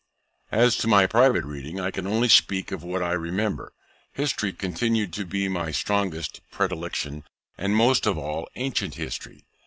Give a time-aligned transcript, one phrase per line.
[0.51, 3.71] As to my private reading, I can only speak of what I remember.
[4.11, 7.23] History continued to be my strongest predilection,
[7.55, 9.43] and most of all ancient history.